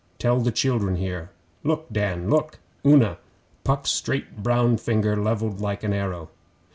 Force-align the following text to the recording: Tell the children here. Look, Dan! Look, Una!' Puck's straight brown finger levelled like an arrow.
Tell 0.17 0.39
the 0.39 0.51
children 0.51 0.95
here. 0.95 1.29
Look, 1.63 1.85
Dan! 1.91 2.27
Look, 2.27 2.57
Una!' 2.83 3.19
Puck's 3.63 3.91
straight 3.91 4.41
brown 4.41 4.77
finger 4.77 5.15
levelled 5.15 5.59
like 5.61 5.83
an 5.83 5.93
arrow. 5.93 6.29